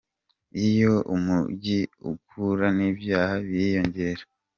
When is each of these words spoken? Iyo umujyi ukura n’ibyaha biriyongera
Iyo 0.67 0.93
umujyi 1.15 1.79
ukura 2.11 2.67
n’ibyaha 2.77 3.35
biriyongera 3.45 4.23